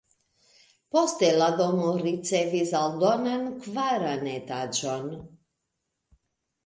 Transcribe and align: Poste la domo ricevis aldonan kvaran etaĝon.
Poste 0.95 1.27
la 1.41 1.49
domo 1.59 1.91
ricevis 2.05 2.73
aldonan 2.81 3.47
kvaran 3.67 4.27
etaĝon. 4.35 5.09